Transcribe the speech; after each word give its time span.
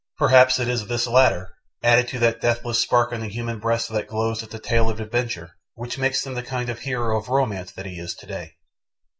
Perhaps 0.17 0.57
it 0.57 0.67
is 0.67 0.87
this 0.87 1.05
latter, 1.05 1.51
added 1.83 2.07
to 2.07 2.17
that 2.17 2.41
deathless 2.41 2.79
spark 2.79 3.11
in 3.11 3.21
the 3.21 3.27
human 3.27 3.59
breast 3.59 3.87
that 3.89 4.07
glows 4.07 4.41
at 4.41 4.49
the 4.49 4.57
tale 4.57 4.89
of 4.89 4.99
adventure, 4.99 5.51
which 5.75 5.99
makes 5.99 6.25
him 6.25 6.33
the 6.33 6.41
kind 6.41 6.69
of 6.69 6.79
hero 6.79 7.15
of 7.19 7.29
romance 7.29 7.71
that 7.73 7.85
he 7.85 7.99
is 7.99 8.15
today. 8.15 8.53